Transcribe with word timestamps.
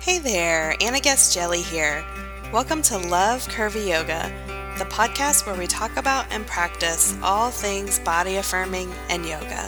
Hey 0.00 0.20
there, 0.20 0.76
Anna 0.80 1.00
Guest-Jelley 1.00 1.60
here. 1.60 2.04
Welcome 2.52 2.82
to 2.82 2.96
Love 2.96 3.46
Curvy 3.48 3.88
Yoga, 3.88 4.32
the 4.78 4.84
podcast 4.84 5.44
where 5.44 5.56
we 5.56 5.66
talk 5.66 5.96
about 5.96 6.24
and 6.30 6.46
practice 6.46 7.18
all 7.20 7.50
things 7.50 7.98
body 7.98 8.36
affirming 8.36 8.92
and 9.10 9.26
yoga. 9.26 9.66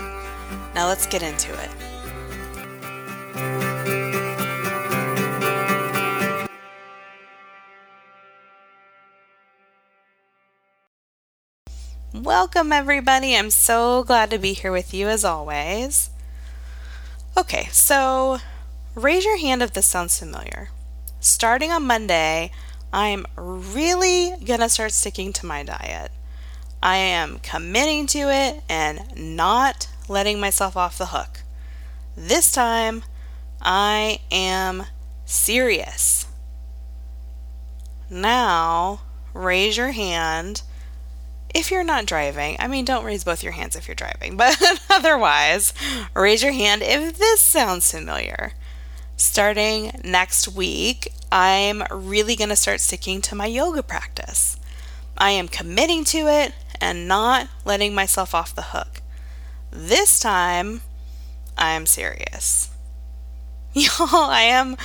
Now 0.73 0.87
let's 0.87 1.09
get 1.09 1.25
into 1.25 1.53
it. 1.53 1.71
Welcome, 12.15 12.73
everybody. 12.73 13.37
I'm 13.37 13.51
so 13.51 14.05
glad 14.05 14.31
to 14.31 14.39
be 14.39 14.53
here 14.53 14.71
with 14.71 14.95
you 14.95 15.09
as 15.09 15.25
always. 15.25 16.11
Okay, 17.37 17.69
so 17.73 18.39
raise 19.01 19.25
your 19.25 19.39
hand 19.39 19.63
if 19.63 19.73
this 19.73 19.87
sounds 19.87 20.19
familiar. 20.19 20.69
Starting 21.21 21.71
on 21.71 21.87
Monday, 21.87 22.51
I'm 22.93 23.27
really 23.37 24.35
gonna 24.45 24.69
start 24.69 24.93
sticking 24.93 25.33
to 25.35 25.47
my 25.47 25.63
diet. 25.63 26.11
I 26.83 26.97
am 26.97 27.39
committing 27.41 28.07
to 28.09 28.31
it 28.31 28.63
and 28.69 29.37
not 29.37 29.89
letting 30.09 30.41
myself 30.41 30.77
off 30.77 30.99
the 30.99 31.07
hook. 31.07 31.43
This 32.17 32.53
time, 32.53 33.05
I 33.61 34.21
am 34.31 34.85
serious. 35.25 36.27
Now, 38.09 39.03
raise 39.35 39.77
your 39.77 39.93
hand 39.93 40.63
if 41.55 41.71
you're 41.71 41.85
not 41.85 42.07
driving, 42.07 42.57
I 42.59 42.69
mean, 42.69 42.85
don't 42.85 43.05
raise 43.05 43.25
both 43.25 43.43
your 43.43 43.53
hands 43.53 43.75
if 43.75 43.89
you're 43.89 43.95
driving, 43.95 44.37
but 44.39 44.57
otherwise, 44.89 45.73
raise 46.15 46.43
your 46.43 46.53
hand 46.53 46.83
if 46.83 47.19
this 47.19 47.41
sounds 47.41 47.91
familiar. 47.91 48.53
Starting 49.21 49.93
next 50.03 50.49
week, 50.49 51.13
I'm 51.31 51.83
really 51.91 52.37
going 52.37 52.49
to 52.49 52.57
start 52.57 52.81
sticking 52.81 53.21
to 53.21 53.35
my 53.35 53.45
yoga 53.45 53.83
practice. 53.83 54.57
I 55.19 55.33
am 55.33 55.47
committing 55.47 56.05
to 56.05 56.21
it 56.21 56.55
and 56.81 57.07
not 57.07 57.47
letting 57.67 57.95
myself 57.95 58.35
off 58.35 58.55
the 58.55 58.63
hook. 58.63 59.03
This 59.71 60.21
time, 60.21 60.81
I 61.59 61.73
am 61.73 61.85
serious. 61.85 62.71
Y'all, 63.75 64.09
I 64.11 64.41
am 64.41 64.79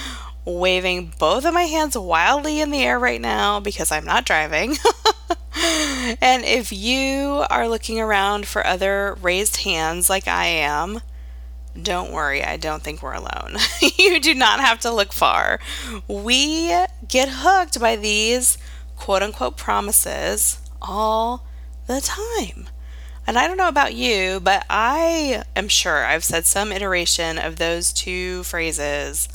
waving 0.43 1.13
both 1.17 1.45
of 1.45 1.53
my 1.53 1.63
hands 1.63 1.97
wildly 1.97 2.59
in 2.59 2.71
the 2.71 2.83
air 2.83 2.99
right 2.99 3.21
now 3.21 3.61
because 3.61 3.89
I'm 3.89 4.05
not 4.05 4.25
driving. 4.25 4.75
and 6.21 6.43
if 6.43 6.73
you 6.73 7.45
are 7.49 7.69
looking 7.69 8.01
around 8.01 8.47
for 8.47 8.67
other 8.67 9.17
raised 9.21 9.61
hands 9.61 10.09
like 10.09 10.27
I 10.27 10.47
am, 10.47 10.99
don't 11.81 12.11
worry, 12.11 12.43
I 12.43 12.57
don't 12.57 12.81
think 12.81 13.01
we're 13.01 13.13
alone. 13.13 13.57
you 13.97 14.19
do 14.19 14.33
not 14.33 14.59
have 14.59 14.79
to 14.81 14.91
look 14.91 15.13
far. 15.13 15.59
We 16.07 16.67
get 17.07 17.29
hooked 17.31 17.79
by 17.79 17.95
these 17.95 18.57
quote 18.95 19.21
unquote 19.21 19.57
promises 19.57 20.59
all 20.81 21.45
the 21.87 22.01
time. 22.01 22.67
And 23.27 23.37
I 23.37 23.47
don't 23.47 23.57
know 23.57 23.67
about 23.67 23.95
you, 23.95 24.39
but 24.39 24.65
I 24.69 25.43
am 25.55 25.67
sure 25.67 26.05
I've 26.05 26.23
said 26.23 26.45
some 26.45 26.71
iteration 26.71 27.37
of 27.37 27.55
those 27.55 27.91
two 27.91 28.43
phrases 28.43 29.27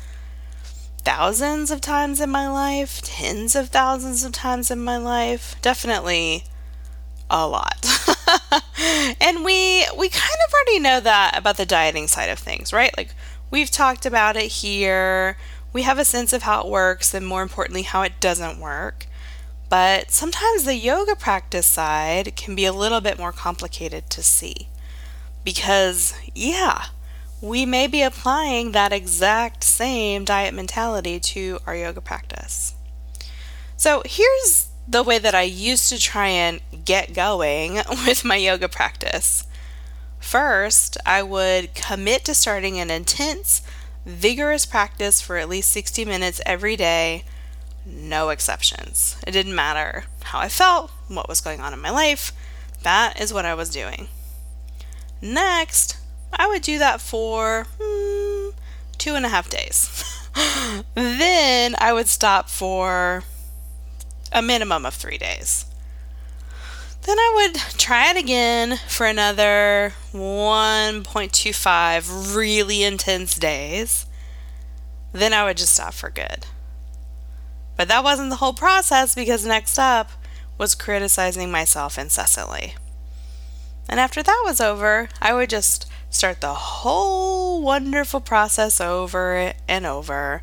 thousands 1.02 1.70
of 1.70 1.80
times 1.80 2.20
in 2.20 2.30
my 2.30 2.46
life, 2.48 3.00
tens 3.02 3.56
of 3.56 3.70
thousands 3.70 4.22
of 4.22 4.32
times 4.32 4.70
in 4.70 4.78
my 4.78 4.96
life, 4.96 5.56
definitely 5.62 6.44
a 7.30 7.46
lot. 7.46 7.86
and 9.20 9.44
we 9.44 9.86
we 9.96 10.08
kind 10.08 10.38
of 10.46 10.54
already 10.54 10.78
know 10.78 11.00
that 11.00 11.36
about 11.36 11.56
the 11.56 11.66
dieting 11.66 12.06
side 12.06 12.30
of 12.30 12.38
things, 12.38 12.72
right? 12.72 12.96
Like 12.96 13.14
we've 13.50 13.70
talked 13.70 14.06
about 14.06 14.36
it 14.36 14.46
here. 14.46 15.36
We 15.72 15.82
have 15.82 15.98
a 15.98 16.04
sense 16.04 16.32
of 16.32 16.42
how 16.42 16.62
it 16.62 16.68
works 16.68 17.14
and 17.14 17.26
more 17.26 17.42
importantly 17.42 17.82
how 17.82 18.02
it 18.02 18.20
doesn't 18.20 18.58
work. 18.58 19.06
But 19.68 20.10
sometimes 20.10 20.64
the 20.64 20.74
yoga 20.74 21.14
practice 21.14 21.66
side 21.66 22.34
can 22.34 22.56
be 22.56 22.64
a 22.64 22.72
little 22.72 23.00
bit 23.00 23.18
more 23.18 23.32
complicated 23.32 24.10
to 24.10 24.22
see. 24.22 24.68
Because 25.44 26.14
yeah, 26.34 26.86
we 27.40 27.64
may 27.64 27.86
be 27.86 28.02
applying 28.02 28.72
that 28.72 28.92
exact 28.92 29.62
same 29.62 30.24
diet 30.24 30.54
mentality 30.54 31.20
to 31.20 31.60
our 31.66 31.76
yoga 31.76 32.00
practice. 32.00 32.74
So 33.76 34.02
here's 34.04 34.69
the 34.90 35.02
way 35.04 35.18
that 35.18 35.34
I 35.34 35.42
used 35.42 35.88
to 35.90 35.98
try 35.98 36.28
and 36.28 36.60
get 36.84 37.14
going 37.14 37.74
with 38.06 38.24
my 38.24 38.36
yoga 38.36 38.68
practice. 38.68 39.44
First, 40.18 40.98
I 41.06 41.22
would 41.22 41.74
commit 41.74 42.24
to 42.24 42.34
starting 42.34 42.78
an 42.78 42.90
intense, 42.90 43.62
vigorous 44.04 44.66
practice 44.66 45.20
for 45.20 45.36
at 45.36 45.48
least 45.48 45.70
60 45.70 46.04
minutes 46.04 46.40
every 46.44 46.76
day, 46.76 47.24
no 47.86 48.28
exceptions. 48.28 49.16
It 49.26 49.30
didn't 49.30 49.54
matter 49.54 50.04
how 50.24 50.40
I 50.40 50.48
felt, 50.48 50.90
what 51.08 51.28
was 51.28 51.40
going 51.40 51.60
on 51.60 51.72
in 51.72 51.80
my 51.80 51.90
life, 51.90 52.32
that 52.82 53.20
is 53.20 53.32
what 53.32 53.46
I 53.46 53.54
was 53.54 53.70
doing. 53.70 54.08
Next, 55.22 55.98
I 56.32 56.46
would 56.48 56.62
do 56.62 56.78
that 56.78 57.00
for 57.00 57.66
hmm, 57.80 58.50
two 58.98 59.14
and 59.14 59.24
a 59.24 59.30
half 59.30 59.48
days. 59.48 60.04
then 60.94 61.74
I 61.78 61.92
would 61.92 62.08
stop 62.08 62.48
for 62.48 63.24
a 64.32 64.42
minimum 64.42 64.86
of 64.86 64.94
three 64.94 65.18
days. 65.18 65.66
Then 67.02 67.18
I 67.18 67.32
would 67.36 67.56
try 67.78 68.10
it 68.10 68.16
again 68.16 68.78
for 68.86 69.06
another 69.06 69.94
1.25 70.12 72.36
really 72.36 72.84
intense 72.84 73.38
days. 73.38 74.04
Then 75.12 75.32
I 75.32 75.44
would 75.44 75.56
just 75.56 75.72
stop 75.74 75.94
for 75.94 76.10
good. 76.10 76.46
But 77.76 77.88
that 77.88 78.04
wasn't 78.04 78.30
the 78.30 78.36
whole 78.36 78.52
process 78.52 79.12
because 79.14 79.46
next 79.46 79.78
up 79.78 80.10
was 80.58 80.74
criticizing 80.74 81.50
myself 81.50 81.98
incessantly. 81.98 82.74
And 83.88 83.98
after 83.98 84.22
that 84.22 84.42
was 84.44 84.60
over, 84.60 85.08
I 85.20 85.32
would 85.32 85.48
just 85.48 85.86
start 86.10 86.42
the 86.42 86.54
whole 86.54 87.62
wonderful 87.62 88.20
process 88.20 88.78
over 88.80 89.54
and 89.66 89.86
over 89.86 90.42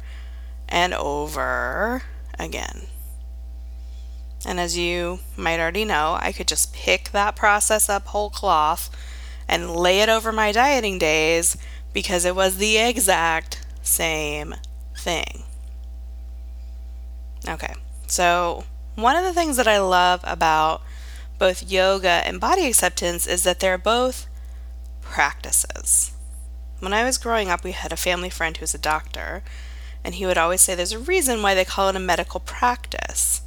and 0.68 0.96
over 0.96 2.02
again. 2.40 2.88
And 4.48 4.62
as 4.62 4.78
you 4.78 5.20
might 5.36 5.60
already 5.60 5.84
know, 5.84 6.18
I 6.22 6.32
could 6.32 6.48
just 6.48 6.74
pick 6.74 7.12
that 7.12 7.36
process 7.36 7.90
up 7.90 8.08
whole 8.08 8.30
cloth 8.30 8.90
and 9.46 9.76
lay 9.76 10.00
it 10.00 10.08
over 10.08 10.32
my 10.32 10.54
dieting 10.54 10.98
days 10.98 11.58
because 11.92 12.24
it 12.24 12.34
was 12.34 12.56
the 12.56 12.78
exact 12.78 13.66
same 13.82 14.56
thing. 14.96 15.44
Okay, 17.48 17.74
so 18.08 18.64
one 18.96 19.18
of 19.18 19.26
the 19.26 19.34
things 19.34 19.58
that 19.58 19.68
I 19.68 19.80
love 19.80 20.22
about 20.24 20.82
both 21.38 21.70
yoga 21.70 22.08
and 22.08 22.40
body 22.40 22.66
acceptance 22.68 23.28
is 23.28 23.44
that 23.44 23.60
they're 23.60 23.78
both 23.78 24.28
practices. 25.02 26.14
When 26.80 26.94
I 26.94 27.04
was 27.04 27.18
growing 27.18 27.50
up, 27.50 27.64
we 27.64 27.72
had 27.74 27.92
a 27.92 27.98
family 27.98 28.30
friend 28.30 28.56
who 28.56 28.64
was 28.64 28.74
a 28.74 28.80
doctor, 28.80 29.44
and 30.04 30.16
he 30.16 30.26
would 30.26 30.38
always 30.38 30.62
say 30.62 30.74
there's 30.74 30.94
a 30.94 31.00
reason 31.00 31.42
why 31.42 31.54
they 31.54 31.66
call 31.66 31.90
it 31.90 31.96
a 31.96 32.00
medical 32.00 32.40
practice. 32.40 33.42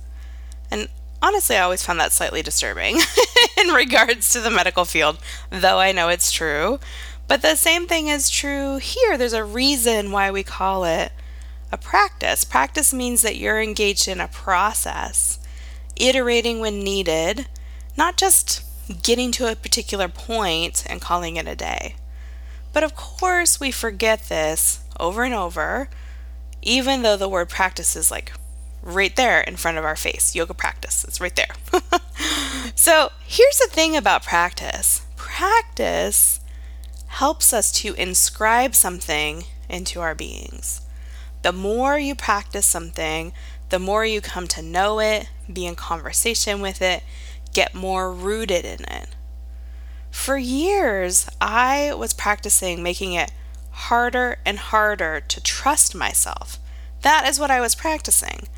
And 0.70 0.88
honestly, 1.22 1.56
I 1.56 1.62
always 1.62 1.84
found 1.84 2.00
that 2.00 2.12
slightly 2.12 2.42
disturbing 2.42 2.98
in 3.58 3.68
regards 3.68 4.32
to 4.32 4.40
the 4.40 4.50
medical 4.50 4.84
field, 4.84 5.18
though 5.50 5.78
I 5.78 5.92
know 5.92 6.08
it's 6.08 6.32
true. 6.32 6.80
But 7.28 7.42
the 7.42 7.54
same 7.54 7.86
thing 7.86 8.08
is 8.08 8.28
true 8.28 8.78
here. 8.78 9.16
There's 9.16 9.32
a 9.32 9.44
reason 9.44 10.10
why 10.10 10.30
we 10.30 10.42
call 10.42 10.84
it 10.84 11.12
a 11.70 11.78
practice. 11.78 12.44
Practice 12.44 12.92
means 12.92 13.22
that 13.22 13.36
you're 13.36 13.60
engaged 13.60 14.08
in 14.08 14.20
a 14.20 14.28
process, 14.28 15.38
iterating 15.96 16.58
when 16.60 16.80
needed, 16.80 17.46
not 17.96 18.16
just 18.16 18.64
getting 19.02 19.30
to 19.32 19.50
a 19.50 19.54
particular 19.54 20.08
point 20.08 20.84
and 20.88 21.00
calling 21.00 21.36
it 21.36 21.46
a 21.46 21.54
day. 21.54 21.94
But 22.72 22.82
of 22.82 22.96
course, 22.96 23.60
we 23.60 23.70
forget 23.70 24.28
this 24.28 24.80
over 24.98 25.22
and 25.22 25.34
over, 25.34 25.88
even 26.62 27.02
though 27.02 27.16
the 27.16 27.28
word 27.28 27.48
practice 27.48 27.96
is 27.96 28.10
like 28.10 28.32
right 28.82 29.14
there 29.16 29.40
in 29.40 29.56
front 29.56 29.78
of 29.78 29.84
our 29.84 29.96
face. 29.96 30.34
Yoga 30.34 30.54
practice, 30.54 31.04
it's 31.04 31.20
right 31.20 31.34
there. 31.36 31.54
so, 32.74 33.10
here's 33.24 33.58
the 33.58 33.68
thing 33.70 33.96
about 33.96 34.22
practice 34.22 35.02
practice 35.16 36.40
helps 37.06 37.52
us 37.52 37.72
to 37.72 37.94
inscribe 37.94 38.74
something 38.74 39.44
into 39.68 40.00
our 40.00 40.14
beings. 40.14 40.82
The 41.42 41.52
more 41.52 41.98
you 41.98 42.14
practice 42.14 42.66
something, 42.66 43.32
the 43.70 43.78
more 43.78 44.04
you 44.04 44.20
come 44.20 44.46
to 44.48 44.62
know 44.62 45.00
it, 45.00 45.28
be 45.50 45.66
in 45.66 45.74
conversation 45.74 46.60
with 46.60 46.82
it, 46.82 47.02
get 47.52 47.74
more 47.74 48.12
rooted 48.12 48.64
in 48.64 48.84
it. 48.84 49.08
For 50.10 50.36
years, 50.36 51.28
I 51.40 51.94
was 51.94 52.12
practicing 52.12 52.82
making 52.82 53.12
it 53.12 53.32
harder 53.70 54.38
and 54.44 54.58
harder 54.58 55.20
to 55.20 55.42
trust 55.42 55.94
myself. 55.94 56.58
That 57.02 57.26
is 57.26 57.38
what 57.38 57.50
I 57.50 57.60
was 57.60 57.74
practicing 57.74 58.48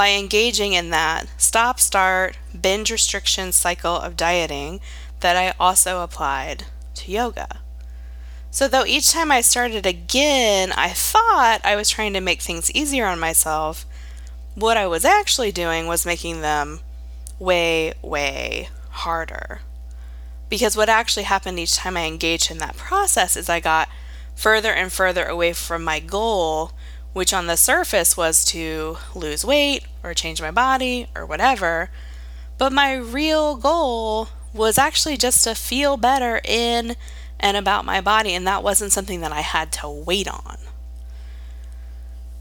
by 0.00 0.12
engaging 0.12 0.72
in 0.72 0.88
that 0.88 1.26
stop, 1.36 1.78
start, 1.78 2.34
binge 2.58 2.90
restriction 2.90 3.52
cycle 3.52 3.94
of 3.96 4.16
dieting 4.16 4.80
that 5.20 5.36
I 5.36 5.52
also 5.60 6.02
applied 6.02 6.64
to 6.94 7.12
yoga. 7.12 7.60
So, 8.50 8.66
though 8.66 8.86
each 8.86 9.12
time 9.12 9.30
I 9.30 9.42
started 9.42 9.84
again, 9.84 10.72
I 10.72 10.88
thought 10.88 11.60
I 11.64 11.76
was 11.76 11.90
trying 11.90 12.14
to 12.14 12.22
make 12.22 12.40
things 12.40 12.70
easier 12.70 13.04
on 13.04 13.20
myself, 13.20 13.84
what 14.54 14.78
I 14.78 14.86
was 14.86 15.04
actually 15.04 15.52
doing 15.52 15.86
was 15.86 16.06
making 16.06 16.40
them 16.40 16.80
way, 17.38 17.92
way 18.00 18.70
harder. 18.88 19.60
Because 20.48 20.78
what 20.78 20.88
actually 20.88 21.24
happened 21.24 21.58
each 21.58 21.76
time 21.76 21.98
I 21.98 22.06
engaged 22.06 22.50
in 22.50 22.56
that 22.56 22.78
process 22.78 23.36
is 23.36 23.50
I 23.50 23.60
got 23.60 23.90
further 24.34 24.72
and 24.72 24.90
further 24.90 25.26
away 25.26 25.52
from 25.52 25.84
my 25.84 26.00
goal, 26.00 26.72
which 27.12 27.32
on 27.32 27.46
the 27.46 27.56
surface 27.56 28.16
was 28.16 28.44
to 28.46 28.98
lose 29.14 29.44
weight 29.44 29.84
or 30.02 30.14
change 30.14 30.40
my 30.40 30.50
body 30.50 31.06
or 31.14 31.26
whatever. 31.26 31.90
But 32.58 32.72
my 32.72 32.94
real 32.94 33.56
goal 33.56 34.28
was 34.52 34.78
actually 34.78 35.16
just 35.16 35.44
to 35.44 35.54
feel 35.54 35.96
better 35.96 36.40
in 36.44 36.96
and 37.38 37.56
about 37.56 37.84
my 37.84 38.00
body, 38.00 38.34
and 38.34 38.46
that 38.46 38.62
wasn't 38.62 38.92
something 38.92 39.20
that 39.22 39.32
I 39.32 39.40
had 39.40 39.72
to 39.72 39.88
wait 39.88 40.28
on. 40.28 40.58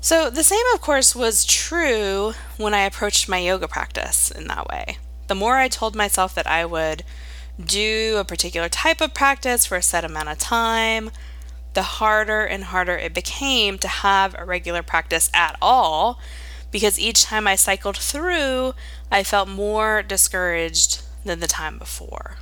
So, 0.01 0.29
the 0.29 0.43
same, 0.43 0.65
of 0.73 0.81
course, 0.81 1.15
was 1.15 1.45
true 1.45 2.33
when 2.57 2.73
I 2.73 2.81
approached 2.81 3.27
my 3.27 3.37
yoga 3.37 3.67
practice 3.67 4.31
in 4.31 4.47
that 4.47 4.67
way. 4.67 4.97
The 5.27 5.35
more 5.35 5.57
I 5.57 5.67
told 5.67 5.95
myself 5.95 6.33
that 6.35 6.47
I 6.47 6.65
would 6.65 7.03
do 7.63 8.15
a 8.17 8.23
particular 8.23 8.69
type 8.69 9.01
of 9.01 9.13
practice 9.13 9.65
for 9.65 9.75
a 9.75 9.81
set 9.81 10.05
amount 10.05 10.29
of 10.29 10.37
time, 10.37 11.11
the 11.73 11.83
harder 11.83 12.45
and 12.45 12.65
harder 12.65 12.97
it 12.97 13.13
became 13.13 13.77
to 13.79 13.87
have 13.87 14.35
a 14.37 14.45
regular 14.45 14.81
practice 14.83 15.29
at 15.33 15.55
all 15.61 16.19
because 16.71 16.99
each 16.99 17.23
time 17.23 17.47
I 17.47 17.55
cycled 17.55 17.97
through, 17.97 18.73
I 19.11 19.23
felt 19.23 19.47
more 19.47 20.03
discouraged 20.03 21.01
than 21.25 21.39
the 21.39 21.47
time 21.47 21.77
before. 21.77 22.37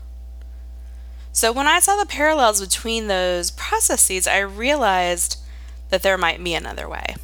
So 1.31 1.51
when 1.51 1.68
I 1.68 1.79
saw 1.79 1.95
the 1.95 2.06
parallels 2.06 2.59
between 2.59 3.07
those 3.07 3.51
processes, 3.51 4.27
I 4.27 4.39
realized 4.39 5.39
that 5.89 6.01
there 6.01 6.18
might 6.18 6.44
be 6.44 6.53
another 6.53 6.89
way. 6.89 7.15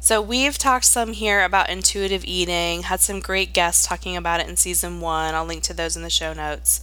So 0.00 0.20
we've 0.20 0.58
talked 0.58 0.84
some 0.84 1.12
here 1.12 1.42
about 1.44 1.70
intuitive 1.70 2.24
eating, 2.24 2.82
had 2.82 3.00
some 3.00 3.20
great 3.20 3.52
guests 3.54 3.86
talking 3.86 4.16
about 4.16 4.40
it 4.40 4.48
in 4.48 4.56
season 4.56 5.00
one. 5.00 5.34
I'll 5.34 5.46
link 5.46 5.62
to 5.64 5.74
those 5.74 5.96
in 5.96 6.02
the 6.02 6.10
show 6.10 6.32
notes. 6.32 6.82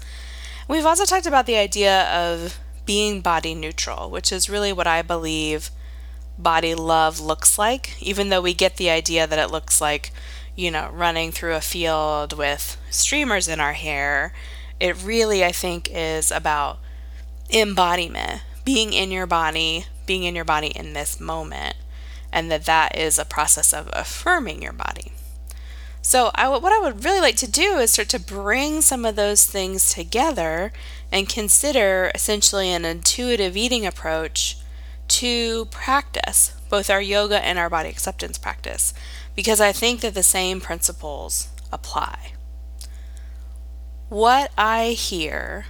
We've 0.67 0.85
also 0.85 1.05
talked 1.05 1.27
about 1.27 1.45
the 1.45 1.57
idea 1.57 2.03
of 2.11 2.57
being 2.85 3.21
body 3.21 3.55
neutral, 3.55 4.09
which 4.09 4.31
is 4.31 4.49
really 4.49 4.73
what 4.73 4.87
I 4.87 5.01
believe 5.01 5.71
body 6.37 6.73
love 6.75 7.19
looks 7.19 7.57
like, 7.57 8.01
even 8.01 8.29
though 8.29 8.41
we 8.41 8.53
get 8.53 8.77
the 8.77 8.89
idea 8.89 9.27
that 9.27 9.39
it 9.39 9.51
looks 9.51 9.79
like, 9.79 10.11
you 10.55 10.71
know, 10.71 10.89
running 10.93 11.31
through 11.31 11.55
a 11.55 11.61
field 11.61 12.37
with 12.37 12.77
streamers 12.89 13.47
in 13.47 13.59
our 13.59 13.73
hair. 13.73 14.33
It 14.79 15.01
really, 15.03 15.43
I 15.45 15.51
think, 15.51 15.89
is 15.91 16.31
about 16.31 16.79
embodiment, 17.51 18.41
being 18.65 18.93
in 18.93 19.11
your 19.11 19.27
body, 19.27 19.85
being 20.05 20.23
in 20.23 20.35
your 20.35 20.45
body 20.45 20.67
in 20.67 20.93
this 20.93 21.19
moment, 21.19 21.75
and 22.31 22.49
that 22.51 22.65
that 22.65 22.97
is 22.97 23.19
a 23.19 23.25
process 23.25 23.73
of 23.73 23.89
affirming 23.93 24.61
your 24.61 24.73
body. 24.73 25.11
So, 26.01 26.31
I, 26.33 26.47
what 26.47 26.73
I 26.73 26.79
would 26.79 27.05
really 27.05 27.21
like 27.21 27.35
to 27.37 27.49
do 27.49 27.77
is 27.77 27.91
start 27.91 28.09
to 28.09 28.19
bring 28.19 28.81
some 28.81 29.05
of 29.05 29.15
those 29.15 29.45
things 29.45 29.93
together 29.93 30.73
and 31.11 31.27
consider 31.27 32.11
essentially 32.15 32.71
an 32.71 32.85
intuitive 32.85 33.57
eating 33.57 33.85
approach 33.85 34.57
to 35.07 35.65
practice, 35.65 36.53
both 36.69 36.89
our 36.89 37.01
yoga 37.01 37.43
and 37.43 37.59
our 37.59 37.69
body 37.69 37.89
acceptance 37.89 38.37
practice, 38.37 38.93
because 39.35 39.59
I 39.59 39.71
think 39.71 40.01
that 40.01 40.13
the 40.13 40.23
same 40.23 40.61
principles 40.61 41.49
apply. 41.71 42.33
What 44.07 44.51
I 44.57 44.89
hear 44.89 45.65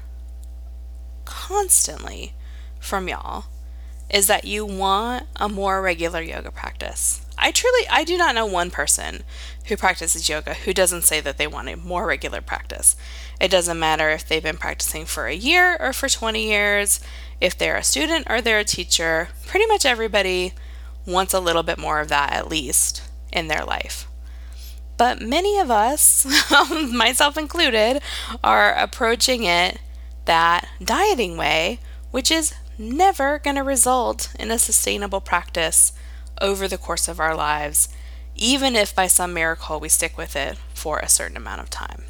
constantly 1.26 2.34
from 2.80 3.08
y'all 3.08 3.46
is 4.12 4.28
that 4.28 4.46
you 4.46 4.66
want 4.66 5.26
a 5.38 5.50
more 5.50 5.82
regular 5.82 6.22
yoga 6.22 6.52
practice. 6.52 7.26
I 7.38 7.52
truly 7.52 7.88
I 7.90 8.04
do 8.04 8.18
not 8.18 8.36
know 8.36 8.46
one 8.46 8.70
person 8.70 9.24
who 9.66 9.78
practices 9.78 10.30
yoga 10.30 10.54
who 10.54 10.74
doesn't 10.74 11.04
say 11.04 11.22
that 11.22 11.38
they 11.38 11.48
want 11.48 11.70
a 11.70 11.78
more 11.78 12.06
regular 12.06 12.42
practice. 12.42 12.96
It 13.40 13.50
doesn't 13.50 13.80
matter 13.80 14.10
if 14.10 14.28
they've 14.28 14.44
been 14.44 14.58
practicing 14.58 15.06
for 15.06 15.26
a 15.26 15.34
year 15.34 15.78
or 15.80 15.94
for 15.94 16.10
20 16.10 16.46
years, 16.46 17.00
if 17.40 17.58
they're 17.58 17.78
a 17.78 17.84
student 17.84 18.28
or 18.30 18.42
they're 18.42 18.60
a 18.60 18.66
teacher, 18.66 19.30
pretty 19.48 19.66
much 19.66 19.86
everybody 19.86 20.54
wants 21.08 21.34
a 21.34 21.40
little 21.40 21.64
bit 21.64 21.80
more 21.80 22.00
of 22.00 22.10
that 22.10 22.34
at 22.34 22.50
least 22.50 23.02
in 23.32 23.48
their 23.48 23.64
life. 23.64 24.08
But 24.98 25.20
many 25.22 25.58
of 25.58 25.72
us, 25.72 26.28
myself 26.92 27.38
included, 27.38 28.02
are 28.44 28.74
approaching 28.74 29.46
it 29.46 29.80
that 30.26 30.68
dieting 30.84 31.38
way, 31.38 31.80
which 32.12 32.30
is 32.30 32.54
never 32.82 33.40
going 33.40 33.56
to 33.56 33.64
result 33.64 34.34
in 34.38 34.52
a 34.52 34.60
sustainable 34.60 35.22
practice 35.22 35.94
over 36.42 36.68
the 36.68 36.78
course 36.78 37.08
of 37.08 37.20
our 37.20 37.36
lives, 37.36 37.88
even 38.36 38.76
if 38.76 38.96
by 38.96 39.08
some 39.08 39.34
miracle 39.34 39.80
we 39.80 39.88
stick 39.88 40.18
with 40.18 40.36
it 40.36 40.58
for 40.74 41.00
a 41.00 41.08
certain 41.08 41.38
amount 41.38 41.62
of 41.62 41.70
time. 41.70 42.04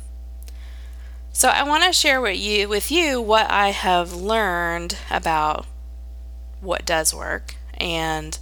So 1.34 1.50
I 1.50 1.64
want 1.64 1.84
to 1.84 1.94
share 1.94 2.20
with 2.20 2.38
you 2.38 2.68
with 2.68 2.92
you 2.92 3.22
what 3.22 3.50
I 3.50 3.70
have 3.70 4.14
learned 4.14 4.98
about 5.10 5.66
what 6.60 6.86
does 6.86 7.14
work 7.14 7.56
and 7.74 8.38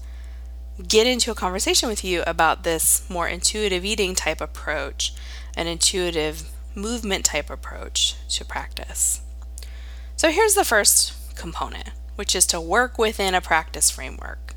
get 0.88 1.08
into 1.08 1.32
a 1.32 1.36
conversation 1.36 1.90
with 1.90 2.04
you 2.04 2.24
about 2.26 2.64
this 2.64 3.08
more 3.10 3.28
intuitive 3.28 3.86
eating 3.86 4.16
type 4.16 4.42
approach, 4.42 5.14
an 5.56 5.68
intuitive 5.68 6.50
movement 6.76 7.26
type 7.26 7.50
approach 7.50 8.16
to 8.30 8.46
practice. 8.46 9.22
So 10.16 10.32
here's 10.32 10.56
the 10.56 10.66
first 10.66 11.14
component, 11.36 11.90
which 12.20 12.36
is 12.36 12.46
to 12.46 12.60
work 12.60 12.98
within 12.98 13.34
a 13.34 13.40
practice 13.40 13.90
framework. 13.90 14.54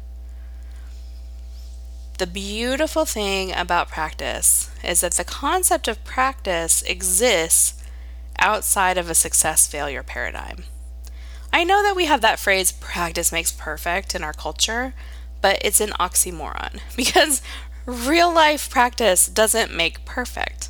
The 2.18 2.26
beautiful 2.26 3.04
thing 3.04 3.52
about 3.52 3.88
practice 3.88 4.68
is 4.82 5.00
that 5.02 5.12
the 5.12 5.22
concept 5.22 5.86
of 5.86 6.02
practice 6.02 6.82
exists 6.82 7.80
outside 8.36 8.98
of 8.98 9.08
a 9.08 9.14
success 9.14 9.68
failure 9.68 10.02
paradigm. 10.02 10.64
I 11.52 11.62
know 11.62 11.84
that 11.84 11.94
we 11.94 12.06
have 12.06 12.20
that 12.22 12.40
phrase, 12.40 12.72
practice 12.72 13.30
makes 13.30 13.52
perfect, 13.52 14.16
in 14.16 14.24
our 14.24 14.32
culture, 14.32 14.92
but 15.40 15.60
it's 15.62 15.80
an 15.80 15.90
oxymoron 16.00 16.80
because 16.96 17.42
real 17.86 18.34
life 18.34 18.68
practice 18.70 19.28
doesn't 19.28 19.72
make 19.72 20.04
perfect. 20.04 20.68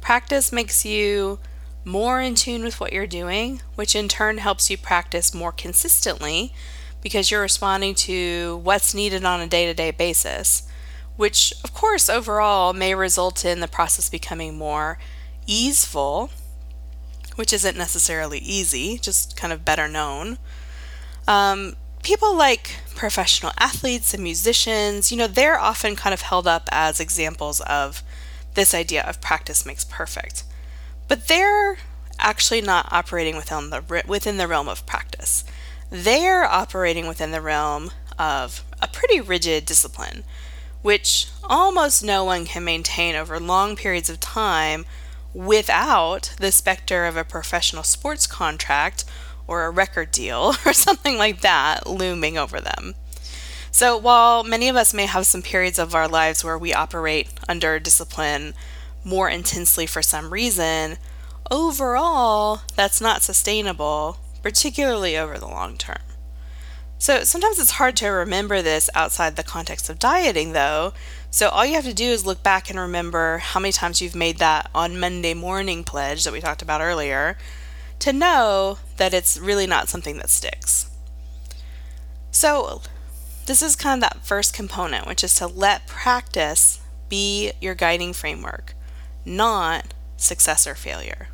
Practice 0.00 0.50
makes 0.50 0.86
you 0.86 1.40
more 1.84 2.20
in 2.20 2.34
tune 2.34 2.62
with 2.62 2.80
what 2.80 2.92
you're 2.92 3.06
doing, 3.06 3.62
which 3.74 3.94
in 3.94 4.08
turn 4.08 4.38
helps 4.38 4.70
you 4.70 4.78
practice 4.78 5.34
more 5.34 5.52
consistently 5.52 6.52
because 7.00 7.30
you're 7.30 7.42
responding 7.42 7.94
to 7.94 8.60
what's 8.62 8.94
needed 8.94 9.24
on 9.24 9.40
a 9.40 9.46
day 9.46 9.66
to 9.66 9.74
day 9.74 9.90
basis, 9.90 10.68
which, 11.16 11.52
of 11.64 11.74
course, 11.74 12.08
overall 12.08 12.72
may 12.72 12.94
result 12.94 13.44
in 13.44 13.60
the 13.60 13.68
process 13.68 14.08
becoming 14.08 14.56
more 14.56 14.98
easeful 15.46 16.30
which 17.36 17.52
isn't 17.52 17.76
necessarily 17.76 18.38
easy, 18.38 18.98
just 18.98 19.36
kind 19.36 19.52
of 19.52 19.64
better 19.64 19.88
known. 19.88 20.38
Um, 21.26 21.76
people 22.02 22.36
like 22.36 22.76
professional 22.94 23.52
athletes 23.58 24.12
and 24.12 24.22
musicians, 24.22 25.10
you 25.10 25.18
know, 25.18 25.26
they're 25.26 25.58
often 25.58 25.96
kind 25.96 26.12
of 26.12 26.22
held 26.22 26.46
up 26.46 26.68
as 26.70 27.00
examples 27.00 27.60
of 27.62 28.02
this 28.54 28.74
idea 28.74 29.02
of 29.02 29.20
practice 29.20 29.64
makes 29.64 29.84
perfect. 29.84 30.44
But 31.12 31.28
they're 31.28 31.76
actually 32.18 32.62
not 32.62 32.90
operating 32.90 33.36
within 33.36 33.68
the 33.68 34.02
within 34.08 34.38
the 34.38 34.48
realm 34.48 34.66
of 34.66 34.86
practice. 34.86 35.44
They're 35.90 36.44
operating 36.44 37.06
within 37.06 37.32
the 37.32 37.42
realm 37.42 37.90
of 38.18 38.64
a 38.80 38.88
pretty 38.88 39.20
rigid 39.20 39.66
discipline, 39.66 40.24
which 40.80 41.28
almost 41.44 42.02
no 42.02 42.24
one 42.24 42.46
can 42.46 42.64
maintain 42.64 43.14
over 43.14 43.38
long 43.38 43.76
periods 43.76 44.08
of 44.08 44.20
time 44.20 44.86
without 45.34 46.34
the 46.38 46.50
specter 46.50 47.04
of 47.04 47.18
a 47.18 47.24
professional 47.24 47.82
sports 47.82 48.26
contract 48.26 49.04
or 49.46 49.66
a 49.66 49.70
record 49.70 50.12
deal 50.12 50.54
or 50.64 50.72
something 50.72 51.18
like 51.18 51.42
that 51.42 51.86
looming 51.86 52.38
over 52.38 52.58
them. 52.58 52.94
So, 53.70 53.98
while 53.98 54.44
many 54.44 54.66
of 54.70 54.76
us 54.76 54.94
may 54.94 55.04
have 55.04 55.26
some 55.26 55.42
periods 55.42 55.78
of 55.78 55.94
our 55.94 56.08
lives 56.08 56.42
where 56.42 56.56
we 56.56 56.72
operate 56.72 57.28
under 57.46 57.78
discipline 57.78 58.54
more 59.04 59.28
intensely 59.28 59.86
for 59.86 60.02
some 60.02 60.32
reason, 60.32 60.98
overall, 61.50 62.62
that's 62.76 63.00
not 63.00 63.22
sustainable, 63.22 64.18
particularly 64.42 65.16
over 65.16 65.38
the 65.38 65.48
long 65.48 65.76
term. 65.76 65.98
So, 66.98 67.24
sometimes 67.24 67.58
it's 67.58 67.72
hard 67.72 67.96
to 67.96 68.08
remember 68.08 68.62
this 68.62 68.88
outside 68.94 69.34
the 69.34 69.42
context 69.42 69.90
of 69.90 69.98
dieting, 69.98 70.52
though, 70.52 70.92
so 71.32 71.48
all 71.48 71.64
you 71.64 71.74
have 71.74 71.84
to 71.84 71.94
do 71.94 72.04
is 72.04 72.26
look 72.26 72.42
back 72.42 72.68
and 72.68 72.78
remember 72.78 73.38
how 73.38 73.58
many 73.58 73.72
times 73.72 74.02
you've 74.02 74.14
made 74.14 74.38
that 74.38 74.70
on 74.74 75.00
Monday 75.00 75.32
morning 75.32 75.82
pledge 75.82 76.24
that 76.24 76.32
we 76.32 76.40
talked 76.40 76.60
about 76.60 76.82
earlier 76.82 77.38
to 78.00 78.12
know 78.12 78.78
that 78.98 79.14
it's 79.14 79.38
really 79.38 79.66
not 79.66 79.88
something 79.88 80.18
that 80.18 80.28
sticks. 80.28 80.90
So 82.30 82.82
this 83.46 83.62
is 83.62 83.76
kind 83.76 84.02
of 84.02 84.10
that 84.10 84.26
first 84.26 84.52
component, 84.52 85.06
which 85.06 85.24
is 85.24 85.34
to 85.36 85.46
let 85.46 85.86
practice 85.86 86.80
be 87.08 87.52
your 87.60 87.74
guiding 87.74 88.12
framework, 88.12 88.74
not 89.24 89.94
success 90.16 90.66
or 90.66 90.74
failure. 90.74 91.28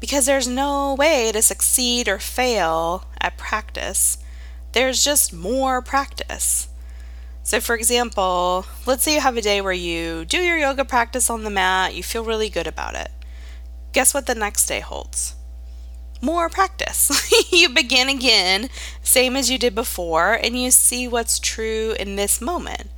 Because 0.00 0.26
there's 0.26 0.48
no 0.48 0.94
way 0.94 1.30
to 1.32 1.42
succeed 1.42 2.08
or 2.08 2.18
fail 2.18 3.04
at 3.20 3.36
practice, 3.36 4.18
there's 4.72 5.04
just 5.04 5.32
more 5.32 5.82
practice. 5.82 6.68
So, 7.42 7.60
for 7.60 7.74
example, 7.74 8.66
let's 8.86 9.02
say 9.02 9.14
you 9.14 9.20
have 9.20 9.36
a 9.36 9.42
day 9.42 9.60
where 9.60 9.72
you 9.72 10.24
do 10.24 10.38
your 10.38 10.58
yoga 10.58 10.84
practice 10.84 11.28
on 11.28 11.42
the 11.42 11.50
mat, 11.50 11.94
you 11.94 12.02
feel 12.02 12.24
really 12.24 12.48
good 12.48 12.66
about 12.66 12.94
it. 12.94 13.10
Guess 13.92 14.14
what 14.14 14.26
the 14.26 14.34
next 14.34 14.66
day 14.66 14.80
holds? 14.80 15.34
More 16.22 16.48
practice. 16.48 17.10
you 17.52 17.70
begin 17.70 18.08
again, 18.08 18.68
same 19.02 19.36
as 19.36 19.50
you 19.50 19.58
did 19.58 19.74
before, 19.74 20.34
and 20.34 20.60
you 20.60 20.70
see 20.70 21.08
what's 21.08 21.38
true 21.38 21.94
in 21.98 22.16
this 22.16 22.40
moment. 22.40 22.90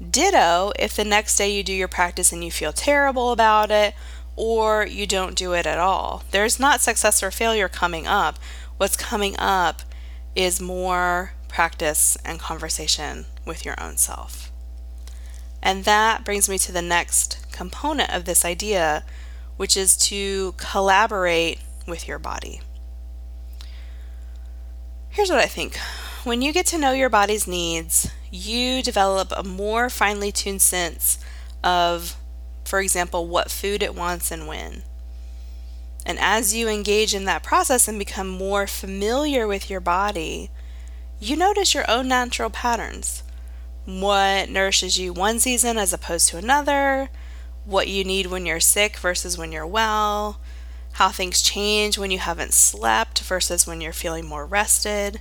Ditto 0.00 0.72
if 0.78 0.94
the 0.94 1.04
next 1.04 1.36
day 1.36 1.48
you 1.50 1.62
do 1.62 1.72
your 1.72 1.88
practice 1.88 2.32
and 2.32 2.44
you 2.44 2.50
feel 2.50 2.72
terrible 2.72 3.32
about 3.32 3.70
it, 3.70 3.94
or 4.36 4.86
you 4.86 5.06
don't 5.06 5.34
do 5.34 5.54
it 5.54 5.66
at 5.66 5.78
all. 5.78 6.22
There's 6.30 6.60
not 6.60 6.80
success 6.80 7.22
or 7.22 7.30
failure 7.30 7.68
coming 7.68 8.06
up. 8.06 8.38
What's 8.76 8.96
coming 8.96 9.34
up 9.38 9.82
is 10.34 10.60
more 10.60 11.32
practice 11.48 12.18
and 12.24 12.38
conversation 12.38 13.24
with 13.46 13.64
your 13.64 13.80
own 13.80 13.96
self. 13.96 14.52
And 15.62 15.84
that 15.84 16.24
brings 16.24 16.48
me 16.48 16.58
to 16.58 16.72
the 16.72 16.82
next 16.82 17.46
component 17.50 18.14
of 18.14 18.26
this 18.26 18.44
idea, 18.44 19.04
which 19.56 19.76
is 19.76 19.96
to 19.96 20.52
collaborate 20.58 21.60
with 21.86 22.06
your 22.06 22.18
body. 22.18 22.60
Here's 25.08 25.30
what 25.30 25.38
I 25.38 25.46
think 25.46 25.78
when 26.24 26.42
you 26.42 26.52
get 26.52 26.66
to 26.66 26.78
know 26.78 26.92
your 26.92 27.08
body's 27.08 27.46
needs, 27.46 28.10
you 28.30 28.82
develop 28.82 29.32
a 29.36 29.42
more 29.42 29.88
finely 29.88 30.32
tuned 30.32 30.62
sense 30.62 31.18
of 31.62 32.16
for 32.66 32.80
example, 32.80 33.26
what 33.26 33.50
food 33.50 33.82
it 33.82 33.94
wants 33.94 34.30
and 34.30 34.46
when. 34.46 34.82
And 36.04 36.18
as 36.18 36.54
you 36.54 36.68
engage 36.68 37.14
in 37.14 37.24
that 37.24 37.42
process 37.42 37.88
and 37.88 37.98
become 37.98 38.28
more 38.28 38.66
familiar 38.66 39.46
with 39.46 39.70
your 39.70 39.80
body, 39.80 40.50
you 41.20 41.36
notice 41.36 41.74
your 41.74 41.88
own 41.88 42.08
natural 42.08 42.50
patterns. 42.50 43.22
What 43.84 44.50
nourishes 44.50 44.98
you 44.98 45.12
one 45.12 45.38
season 45.38 45.78
as 45.78 45.92
opposed 45.92 46.28
to 46.28 46.38
another, 46.38 47.08
what 47.64 47.88
you 47.88 48.02
need 48.02 48.26
when 48.26 48.46
you're 48.46 48.60
sick 48.60 48.96
versus 48.96 49.38
when 49.38 49.52
you're 49.52 49.66
well, 49.66 50.40
how 50.94 51.10
things 51.10 51.42
change 51.42 51.96
when 51.96 52.10
you 52.10 52.18
haven't 52.18 52.52
slept 52.52 53.20
versus 53.22 53.66
when 53.66 53.80
you're 53.80 53.92
feeling 53.92 54.26
more 54.26 54.44
rested. 54.44 55.20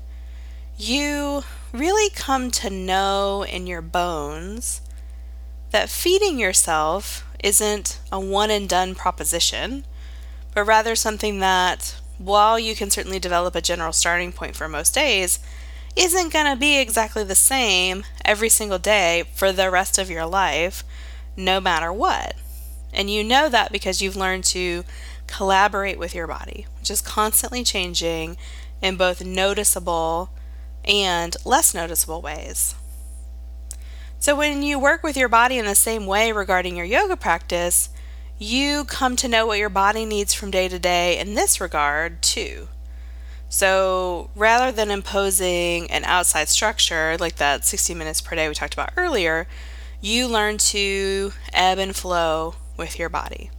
You 0.77 1.43
really 1.77 2.09
come 2.09 2.51
to 2.51 2.69
know 2.69 3.43
in 3.43 3.67
your 3.67 3.81
bones 3.81 4.81
that 5.71 5.89
feeding 5.89 6.39
yourself 6.39 7.25
isn't 7.43 7.99
a 8.11 8.19
one 8.19 8.49
and 8.49 8.67
done 8.67 8.95
proposition, 8.95 9.85
but 10.53 10.65
rather 10.65 10.95
something 10.95 11.39
that, 11.39 11.95
while 12.17 12.57
you 12.57 12.75
can 12.75 12.89
certainly 12.89 13.19
develop 13.19 13.55
a 13.55 13.61
general 13.61 13.91
starting 13.91 14.31
point 14.31 14.55
for 14.55 14.67
most 14.69 14.93
days, 14.93 15.39
isn't 15.95 16.33
going 16.33 16.45
to 16.45 16.59
be 16.59 16.79
exactly 16.79 17.23
the 17.23 17.35
same 17.35 18.03
every 18.23 18.49
single 18.49 18.79
day 18.79 19.23
for 19.33 19.51
the 19.51 19.69
rest 19.69 19.97
of 19.97 20.09
your 20.09 20.25
life, 20.25 20.83
no 21.37 21.59
matter 21.59 21.91
what. 21.91 22.35
And 22.93 23.09
you 23.09 23.23
know 23.23 23.49
that 23.49 23.71
because 23.71 24.01
you've 24.01 24.15
learned 24.15 24.45
to 24.45 24.83
collaborate 25.27 25.99
with 25.99 26.15
your 26.15 26.27
body, 26.27 26.67
which 26.79 26.89
is 26.89 27.01
constantly 27.01 27.63
changing 27.63 28.37
in 28.81 28.95
both 28.95 29.23
noticeable 29.23 30.29
and 30.85 31.35
less 31.45 31.73
noticeable 31.73 32.21
ways. 32.21 32.75
So, 34.19 34.35
when 34.35 34.63
you 34.63 34.79
work 34.79 35.03
with 35.03 35.17
your 35.17 35.29
body 35.29 35.57
in 35.57 35.65
the 35.65 35.75
same 35.75 36.05
way 36.05 36.31
regarding 36.31 36.75
your 36.75 36.85
yoga 36.85 37.17
practice, 37.17 37.89
you 38.37 38.85
come 38.85 39.15
to 39.17 39.27
know 39.27 39.45
what 39.45 39.59
your 39.59 39.69
body 39.69 40.05
needs 40.05 40.33
from 40.33 40.51
day 40.51 40.67
to 40.67 40.79
day 40.79 41.17
in 41.19 41.35
this 41.35 41.61
regard, 41.61 42.21
too. 42.21 42.67
So, 43.49 44.29
rather 44.35 44.71
than 44.71 44.91
imposing 44.91 45.89
an 45.91 46.03
outside 46.05 46.49
structure 46.49 47.17
like 47.19 47.35
that 47.35 47.65
60 47.65 47.93
minutes 47.93 48.21
per 48.21 48.35
day 48.35 48.47
we 48.47 48.55
talked 48.55 48.73
about 48.73 48.93
earlier, 48.97 49.47
you 50.01 50.27
learn 50.27 50.57
to 50.57 51.31
ebb 51.53 51.77
and 51.77 51.95
flow 51.95 52.55
with 52.77 52.99
your 52.99 53.09
body. 53.09 53.51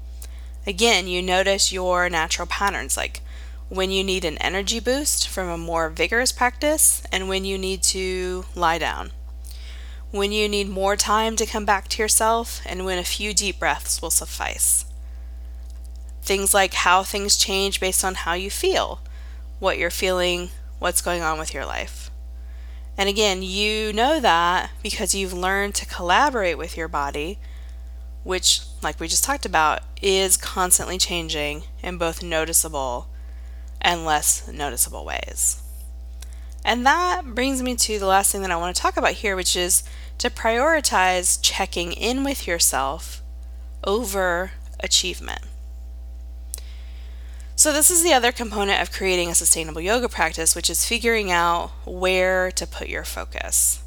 Again, 0.66 1.06
you 1.06 1.22
notice 1.22 1.72
your 1.72 2.10
natural 2.10 2.46
patterns 2.46 2.96
like 2.96 3.20
when 3.68 3.90
you 3.90 4.04
need 4.04 4.24
an 4.24 4.38
energy 4.38 4.80
boost 4.80 5.28
from 5.28 5.48
a 5.48 5.58
more 5.58 5.90
vigorous 5.90 6.32
practice 6.32 7.02
and 7.10 7.28
when 7.28 7.44
you 7.44 7.58
need 7.58 7.82
to 7.82 8.44
lie 8.54 8.78
down 8.78 9.10
when 10.16 10.32
you 10.32 10.48
need 10.48 10.68
more 10.68 10.96
time 10.96 11.36
to 11.36 11.46
come 11.46 11.64
back 11.64 11.88
to 11.88 12.02
yourself, 12.02 12.60
and 12.64 12.84
when 12.84 12.98
a 12.98 13.04
few 13.04 13.34
deep 13.34 13.58
breaths 13.58 14.00
will 14.00 14.10
suffice. 14.10 14.84
Things 16.22 16.54
like 16.54 16.74
how 16.74 17.02
things 17.02 17.36
change 17.36 17.80
based 17.80 18.04
on 18.04 18.14
how 18.14 18.34
you 18.34 18.50
feel, 18.50 19.00
what 19.58 19.78
you're 19.78 19.90
feeling, 19.90 20.50
what's 20.78 21.02
going 21.02 21.22
on 21.22 21.38
with 21.38 21.54
your 21.54 21.66
life. 21.66 22.10
And 22.98 23.08
again, 23.08 23.42
you 23.42 23.92
know 23.92 24.20
that 24.20 24.70
because 24.82 25.14
you've 25.14 25.34
learned 25.34 25.74
to 25.76 25.86
collaborate 25.86 26.56
with 26.56 26.76
your 26.76 26.88
body, 26.88 27.38
which, 28.24 28.62
like 28.82 28.98
we 28.98 29.08
just 29.08 29.22
talked 29.24 29.44
about, 29.44 29.82
is 30.00 30.36
constantly 30.36 30.98
changing 30.98 31.64
and 31.82 31.98
both 31.98 32.22
noticeable 32.22 33.08
and 33.86 34.04
less 34.04 34.48
noticeable 34.48 35.04
ways. 35.04 35.62
And 36.64 36.84
that 36.84 37.24
brings 37.24 37.62
me 37.62 37.76
to 37.76 38.00
the 38.00 38.06
last 38.06 38.32
thing 38.32 38.42
that 38.42 38.50
I 38.50 38.56
want 38.56 38.74
to 38.74 38.82
talk 38.82 38.96
about 38.96 39.12
here, 39.12 39.36
which 39.36 39.54
is 39.54 39.84
to 40.18 40.28
prioritize 40.28 41.38
checking 41.40 41.92
in 41.92 42.24
with 42.24 42.48
yourself 42.48 43.22
over 43.84 44.50
achievement. 44.80 45.42
So, 47.54 47.72
this 47.72 47.88
is 47.88 48.02
the 48.02 48.12
other 48.12 48.32
component 48.32 48.82
of 48.82 48.90
creating 48.90 49.30
a 49.30 49.34
sustainable 49.34 49.80
yoga 49.80 50.08
practice, 50.08 50.56
which 50.56 50.68
is 50.68 50.84
figuring 50.84 51.30
out 51.30 51.70
where 51.86 52.50
to 52.50 52.66
put 52.66 52.88
your 52.88 53.04
focus. 53.04 53.84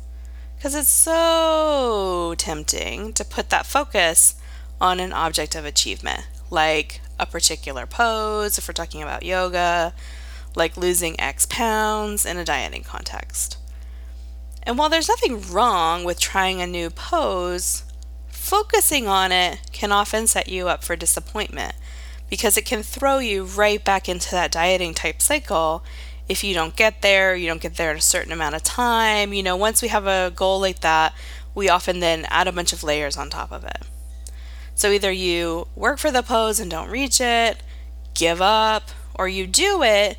Because 0.55 0.75
it's 0.75 0.89
so 0.89 2.35
tempting 2.37 3.11
to 3.13 3.25
put 3.25 3.49
that 3.49 3.65
focus 3.65 4.35
on 4.79 5.01
an 5.01 5.11
object 5.11 5.55
of 5.55 5.65
achievement, 5.65 6.25
like 6.49 7.01
a 7.19 7.25
particular 7.25 7.85
pose, 7.85 8.57
if 8.57 8.67
we're 8.67 8.73
talking 8.73 9.03
about 9.03 9.23
yoga, 9.23 9.93
like 10.55 10.77
losing 10.77 11.19
X 11.19 11.45
pounds 11.45 12.25
in 12.25 12.37
a 12.37 12.45
dieting 12.45 12.83
context. 12.83 13.57
And 14.63 14.77
while 14.77 14.89
there's 14.89 15.09
nothing 15.09 15.41
wrong 15.51 16.03
with 16.03 16.19
trying 16.19 16.61
a 16.61 16.67
new 16.67 16.89
pose, 16.89 17.83
focusing 18.29 19.07
on 19.07 19.31
it 19.31 19.59
can 19.71 19.91
often 19.91 20.27
set 20.27 20.47
you 20.47 20.67
up 20.67 20.83
for 20.83 20.95
disappointment 20.95 21.75
because 22.29 22.57
it 22.57 22.65
can 22.65 22.83
throw 22.83 23.19
you 23.19 23.43
right 23.43 23.83
back 23.83 24.07
into 24.07 24.31
that 24.31 24.51
dieting 24.51 24.93
type 24.93 25.21
cycle 25.21 25.83
if 26.29 26.43
you 26.43 26.53
don't 26.53 26.75
get 26.75 27.01
there, 27.01 27.35
you 27.35 27.47
don't 27.47 27.59
get 27.59 27.75
there 27.75 27.89
in 27.89 27.97
a 27.97 28.01
certain 28.01 28.31
amount 28.31 28.55
of 28.55 28.61
time. 28.61 29.33
You 29.33 29.41
know, 29.41 29.57
once 29.57 29.81
we 29.81 29.87
have 29.87 30.05
a 30.05 30.31
goal 30.33 30.61
like 30.61 30.81
that, 30.81 31.13
we 31.55 31.67
often 31.67 31.99
then 31.99 32.25
add 32.29 32.47
a 32.47 32.51
bunch 32.51 32.71
of 32.71 32.83
layers 32.83 33.17
on 33.17 33.31
top 33.31 33.51
of 33.51 33.63
it. 33.63 33.81
So 34.79 34.91
either 34.91 35.11
you 35.11 35.67
work 35.75 35.99
for 35.99 36.11
the 36.11 36.23
pose 36.23 36.59
and 36.59 36.71
don't 36.71 36.89
reach 36.89 37.21
it, 37.21 37.61
give 38.13 38.41
up, 38.41 38.89
or 39.13 39.27
you 39.27 39.45
do 39.45 39.83
it 39.83 40.17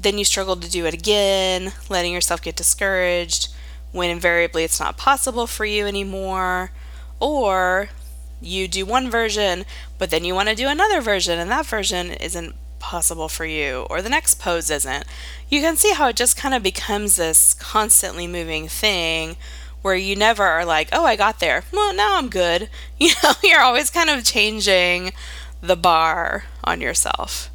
then 0.00 0.18
you 0.18 0.24
struggle 0.24 0.56
to 0.56 0.70
do 0.70 0.86
it 0.86 0.94
again, 0.94 1.72
letting 1.88 2.12
yourself 2.12 2.42
get 2.42 2.56
discouraged 2.56 3.52
when 3.92 4.10
invariably 4.10 4.64
it's 4.64 4.80
not 4.80 4.96
possible 4.96 5.46
for 5.46 5.64
you 5.64 5.86
anymore. 5.86 6.72
Or 7.20 7.90
you 8.40 8.66
do 8.68 8.86
one 8.86 9.10
version, 9.10 9.64
but 9.98 10.10
then 10.10 10.24
you 10.24 10.34
want 10.34 10.48
to 10.48 10.54
do 10.54 10.68
another 10.68 11.00
version, 11.00 11.38
and 11.38 11.50
that 11.50 11.66
version 11.66 12.10
isn't 12.10 12.54
possible 12.78 13.28
for 13.28 13.44
you, 13.44 13.86
or 13.90 14.02
the 14.02 14.08
next 14.08 14.40
pose 14.40 14.70
isn't. 14.70 15.04
You 15.48 15.60
can 15.60 15.76
see 15.76 15.92
how 15.92 16.08
it 16.08 16.16
just 16.16 16.36
kind 16.36 16.54
of 16.54 16.62
becomes 16.62 17.16
this 17.16 17.54
constantly 17.54 18.26
moving 18.26 18.66
thing 18.66 19.36
where 19.82 19.94
you 19.96 20.16
never 20.16 20.44
are 20.44 20.64
like, 20.64 20.88
oh, 20.92 21.04
I 21.04 21.16
got 21.16 21.40
there. 21.40 21.64
Well, 21.72 21.92
now 21.94 22.18
I'm 22.18 22.28
good. 22.28 22.68
You 22.98 23.10
know, 23.22 23.32
you're 23.42 23.60
always 23.60 23.90
kind 23.90 24.08
of 24.08 24.24
changing 24.24 25.12
the 25.60 25.74
bar 25.76 26.44
on 26.62 26.80
yourself. 26.80 27.50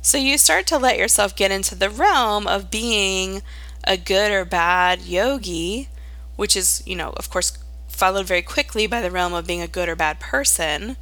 So 0.00 0.16
you 0.16 0.38
start 0.38 0.66
to 0.68 0.78
let 0.78 0.96
yourself 0.96 1.34
get 1.34 1.50
into 1.50 1.74
the 1.74 1.90
realm 1.90 2.46
of 2.46 2.70
being 2.70 3.42
a 3.84 3.96
good 3.96 4.30
or 4.30 4.44
bad 4.44 5.02
yogi, 5.02 5.88
which 6.36 6.56
is, 6.56 6.84
you 6.86 6.94
know, 6.94 7.12
of 7.16 7.30
course, 7.30 7.58
followed 7.88 8.26
very 8.26 8.42
quickly 8.42 8.86
by 8.86 9.00
the 9.00 9.10
realm 9.10 9.34
of 9.34 9.46
being 9.46 9.60
a 9.60 9.66
good 9.66 9.88
or 9.88 9.96
bad 9.96 10.20
person, 10.20 10.96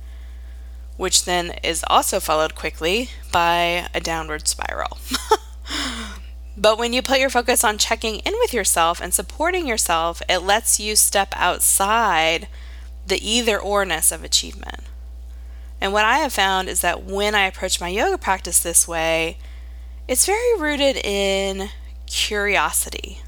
which 0.97 1.25
then 1.25 1.51
is 1.63 1.85
also 1.89 2.21
followed 2.21 2.55
quickly 2.55 3.11
by 3.31 3.89
a 3.95 4.01
downward 4.01 4.49
spiral. 4.49 4.99
but 6.61 6.79
when 6.79 6.93
you 6.93 7.01
put 7.01 7.21
your 7.21 7.31
focus 7.31 7.65
on 7.65 7.79
checking 7.79 8.17
in 8.17 8.35
with 8.41 8.53
yourself 8.53 9.01
and 9.01 9.15
supporting 9.15 9.67
yourself, 9.67 10.21
it 10.29 10.43
lets 10.43 10.79
you 10.79 10.95
step 10.95 11.33
outside 11.35 12.49
the 13.07 13.19
either 13.27 13.59
orness 13.59 14.13
of 14.13 14.23
achievement. 14.23 14.81
And 15.81 15.95
what 15.95 16.05
I 16.05 16.19
have 16.19 16.35
found 16.35 16.69
is 16.69 16.83
that 16.83 17.03
when 17.03 17.35
I 17.35 17.47
approach 17.47 17.81
my 17.81 17.89
yoga 17.89 18.19
practice 18.19 18.61
this 18.61 18.87
way, 18.87 19.39
it's 20.07 20.27
very 20.27 20.59
rooted 20.59 20.97
in 20.99 21.71
curiosity. 22.07 23.23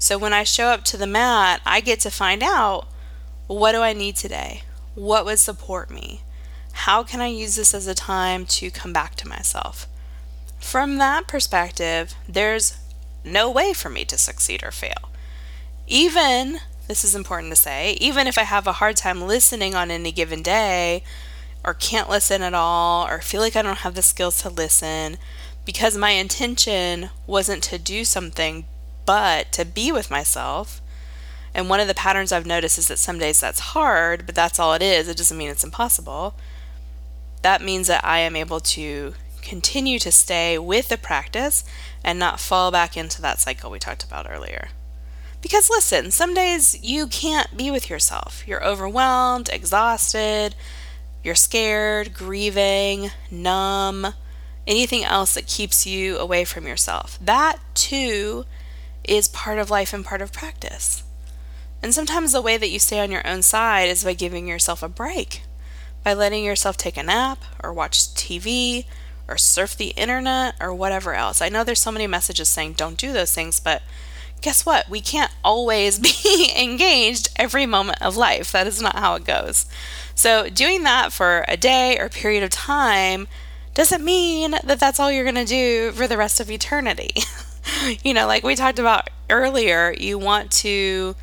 So 0.00 0.18
when 0.18 0.32
I 0.32 0.42
show 0.42 0.66
up 0.66 0.82
to 0.86 0.96
the 0.96 1.06
mat, 1.06 1.60
I 1.64 1.80
get 1.80 2.00
to 2.00 2.10
find 2.10 2.42
out 2.42 2.88
what 3.46 3.70
do 3.70 3.82
I 3.82 3.92
need 3.92 4.16
today? 4.16 4.62
What 4.96 5.24
would 5.24 5.38
support 5.38 5.92
me? 5.92 6.22
How 6.72 7.04
can 7.04 7.20
I 7.20 7.28
use 7.28 7.54
this 7.54 7.72
as 7.72 7.86
a 7.86 7.94
time 7.94 8.46
to 8.46 8.68
come 8.72 8.92
back 8.92 9.14
to 9.16 9.28
myself? 9.28 9.86
From 10.68 10.98
that 10.98 11.26
perspective, 11.26 12.14
there's 12.28 12.76
no 13.24 13.50
way 13.50 13.72
for 13.72 13.88
me 13.88 14.04
to 14.04 14.18
succeed 14.18 14.62
or 14.62 14.70
fail. 14.70 15.08
Even, 15.86 16.58
this 16.88 17.04
is 17.04 17.14
important 17.14 17.50
to 17.52 17.56
say, 17.56 17.92
even 17.92 18.26
if 18.26 18.36
I 18.36 18.42
have 18.42 18.66
a 18.66 18.72
hard 18.72 18.98
time 18.98 19.22
listening 19.22 19.74
on 19.74 19.90
any 19.90 20.12
given 20.12 20.42
day, 20.42 21.04
or 21.64 21.72
can't 21.72 22.10
listen 22.10 22.42
at 22.42 22.52
all, 22.52 23.08
or 23.08 23.22
feel 23.22 23.40
like 23.40 23.56
I 23.56 23.62
don't 23.62 23.78
have 23.78 23.94
the 23.94 24.02
skills 24.02 24.42
to 24.42 24.50
listen, 24.50 25.16
because 25.64 25.96
my 25.96 26.10
intention 26.10 27.08
wasn't 27.26 27.62
to 27.62 27.78
do 27.78 28.04
something 28.04 28.66
but 29.06 29.50
to 29.52 29.64
be 29.64 29.90
with 29.90 30.10
myself. 30.10 30.82
And 31.54 31.70
one 31.70 31.80
of 31.80 31.88
the 31.88 31.94
patterns 31.94 32.30
I've 32.30 32.44
noticed 32.44 32.76
is 32.76 32.88
that 32.88 32.98
some 32.98 33.18
days 33.18 33.40
that's 33.40 33.72
hard, 33.72 34.26
but 34.26 34.34
that's 34.34 34.60
all 34.60 34.74
it 34.74 34.82
is. 34.82 35.08
It 35.08 35.16
doesn't 35.16 35.38
mean 35.38 35.48
it's 35.48 35.64
impossible. 35.64 36.34
That 37.40 37.62
means 37.62 37.86
that 37.86 38.04
I 38.04 38.18
am 38.18 38.36
able 38.36 38.60
to 38.60 39.14
continue 39.42 39.98
to 39.98 40.12
stay 40.12 40.58
with 40.58 40.88
the 40.88 40.98
practice 40.98 41.64
and 42.04 42.18
not 42.18 42.40
fall 42.40 42.70
back 42.70 42.96
into 42.96 43.20
that 43.22 43.40
cycle 43.40 43.70
we 43.70 43.78
talked 43.78 44.04
about 44.04 44.26
earlier. 44.30 44.68
Because 45.40 45.70
listen, 45.70 46.10
some 46.10 46.34
days 46.34 46.82
you 46.82 47.06
can't 47.06 47.56
be 47.56 47.70
with 47.70 47.88
yourself. 47.88 48.46
You're 48.46 48.64
overwhelmed, 48.64 49.48
exhausted, 49.52 50.54
you're 51.22 51.34
scared, 51.34 52.14
grieving, 52.14 53.10
numb 53.30 54.14
anything 54.68 55.02
else 55.02 55.34
that 55.34 55.46
keeps 55.46 55.86
you 55.86 56.18
away 56.18 56.44
from 56.44 56.66
yourself. 56.66 57.18
That 57.20 57.56
too 57.74 58.44
is 59.02 59.26
part 59.26 59.58
of 59.58 59.70
life 59.70 59.92
and 59.94 60.04
part 60.04 60.20
of 60.20 60.32
practice. 60.32 61.02
And 61.82 61.94
sometimes 61.94 62.32
the 62.32 62.42
way 62.42 62.58
that 62.58 62.68
you 62.68 62.78
stay 62.78 63.00
on 63.00 63.10
your 63.10 63.26
own 63.26 63.42
side 63.42 63.88
is 63.88 64.04
by 64.04 64.12
giving 64.12 64.46
yourself 64.46 64.82
a 64.82 64.88
break, 64.88 65.42
by 66.04 66.12
letting 66.12 66.44
yourself 66.44 66.76
take 66.76 66.96
a 66.96 67.02
nap 67.02 67.42
or 67.62 67.72
watch 67.72 68.14
TV 68.14 68.84
or 69.28 69.36
surf 69.36 69.76
the 69.76 69.88
internet 69.90 70.54
or 70.60 70.74
whatever 70.74 71.14
else. 71.14 71.40
I 71.40 71.48
know 71.48 71.62
there's 71.62 71.80
so 71.80 71.92
many 71.92 72.06
messages 72.06 72.48
saying 72.48 72.72
don't 72.72 72.96
do 72.96 73.12
those 73.12 73.34
things, 73.34 73.60
but 73.60 73.82
guess 74.40 74.64
what? 74.64 74.88
We 74.88 75.00
can't 75.00 75.32
always 75.44 75.98
be 76.24 76.50
engaged 76.58 77.28
every 77.36 77.66
moment 77.66 78.02
of 78.02 78.16
life. 78.16 78.52
That 78.52 78.66
is 78.66 78.80
not 78.80 78.96
how 78.96 79.14
it 79.14 79.24
goes. 79.24 79.66
So, 80.14 80.48
doing 80.48 80.82
that 80.82 81.12
for 81.12 81.44
a 81.46 81.56
day 81.56 81.98
or 81.98 82.08
period 82.08 82.42
of 82.42 82.50
time 82.50 83.28
doesn't 83.74 84.04
mean 84.04 84.52
that 84.64 84.80
that's 84.80 84.98
all 84.98 85.12
you're 85.12 85.24
going 85.24 85.36
to 85.36 85.44
do 85.44 85.92
for 85.92 86.08
the 86.08 86.16
rest 86.16 86.40
of 86.40 86.50
eternity. 86.50 87.14
you 88.02 88.12
know, 88.12 88.26
like 88.26 88.42
we 88.42 88.56
talked 88.56 88.80
about 88.80 89.10
earlier, 89.30 89.94
you 89.96 90.18
want 90.18 90.50
to 90.50 91.14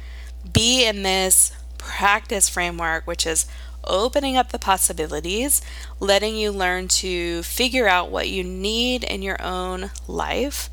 be 0.54 0.86
in 0.86 1.04
this 1.04 1.52
practice 1.78 2.48
framework, 2.48 3.06
which 3.06 3.28
is 3.28 3.46
opening 3.88 4.38
up 4.38 4.52
the 4.52 4.60
possibilities, 4.60 5.62
letting 6.00 6.36
you 6.36 6.52
learn 6.52 6.88
to 6.88 7.44
figure 7.44 7.88
out 7.88 8.12
what 8.12 8.30
you 8.30 8.44
need 8.44 9.04
in 9.04 9.22
your 9.22 9.42
own 9.42 9.92
life. 10.08 10.70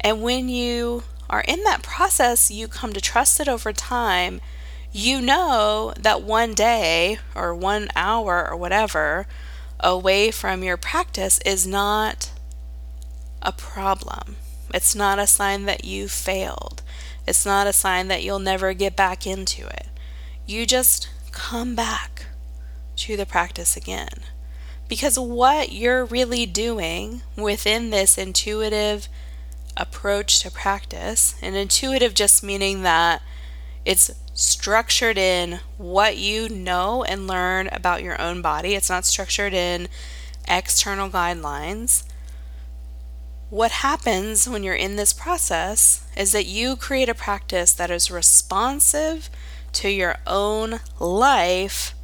And 0.00 0.22
when 0.22 0.48
you 0.48 1.04
are 1.30 1.42
in 1.42 1.62
that 1.64 1.82
process, 1.82 2.50
you 2.50 2.68
come 2.68 2.92
to 2.92 3.00
trust 3.00 3.40
it 3.40 3.48
over 3.48 3.72
time. 3.72 4.40
You 4.92 5.20
know 5.20 5.94
that 5.98 6.22
one 6.22 6.54
day 6.54 7.18
or 7.34 7.54
one 7.54 7.88
hour 7.96 8.48
or 8.48 8.56
whatever 8.56 9.26
away 9.80 10.30
from 10.30 10.62
your 10.62 10.76
practice 10.76 11.40
is 11.46 11.66
not 11.66 12.30
a 13.40 13.52
problem. 13.52 14.36
It's 14.74 14.94
not 14.94 15.18
a 15.18 15.26
sign 15.26 15.64
that 15.66 15.84
you 15.84 16.08
failed. 16.08 16.82
It's 17.26 17.46
not 17.46 17.66
a 17.66 17.72
sign 17.72 18.08
that 18.08 18.22
you'll 18.22 18.38
never 18.38 18.72
get 18.72 18.96
back 18.96 19.26
into 19.26 19.66
it. 19.66 19.86
You 20.46 20.66
just 20.66 21.08
come 21.30 21.74
back 21.74 22.26
to 23.02 23.16
the 23.16 23.26
practice 23.26 23.76
again. 23.76 24.22
Because 24.88 25.18
what 25.18 25.72
you're 25.72 26.04
really 26.04 26.46
doing 26.46 27.22
within 27.36 27.90
this 27.90 28.16
intuitive 28.16 29.08
approach 29.76 30.40
to 30.40 30.50
practice, 30.50 31.34
and 31.42 31.56
intuitive 31.56 32.14
just 32.14 32.44
meaning 32.44 32.82
that 32.82 33.22
it's 33.84 34.10
structured 34.34 35.18
in 35.18 35.60
what 35.78 36.16
you 36.16 36.48
know 36.48 37.02
and 37.02 37.26
learn 37.26 37.68
about 37.72 38.02
your 38.02 38.20
own 38.20 38.40
body. 38.40 38.74
It's 38.74 38.90
not 38.90 39.04
structured 39.04 39.52
in 39.52 39.88
external 40.46 41.10
guidelines. 41.10 42.04
What 43.50 43.70
happens 43.70 44.48
when 44.48 44.62
you're 44.62 44.74
in 44.74 44.96
this 44.96 45.12
process 45.12 46.06
is 46.16 46.32
that 46.32 46.46
you 46.46 46.76
create 46.76 47.08
a 47.08 47.14
practice 47.14 47.72
that 47.72 47.90
is 47.90 48.10
responsive 48.10 49.28
to 49.72 49.90
your 49.90 50.16
own 50.26 50.80
life 51.00 51.94